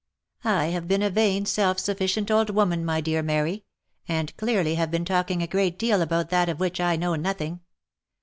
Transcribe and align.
I 0.43 0.69
have 0.69 0.87
been 0.87 1.03
a 1.03 1.11
vain 1.11 1.45
self 1.45 1.77
sufficient 1.77 2.31
old 2.31 2.49
woman, 2.49 2.83
my 2.83 3.01
dear 3.01 3.21
Mary, 3.21 3.65
and 4.07 4.35
clearly 4.35 4.73
have 4.73 4.89
been 4.89 5.05
talking 5.05 5.43
a 5.43 5.47
great 5.47 5.77
deal 5.77 6.01
about 6.01 6.29
that 6.31 6.49
of 6.49 6.59
which 6.59 6.79
I 6.81 6.95
know 6.95 7.13
nothing. 7.13 7.59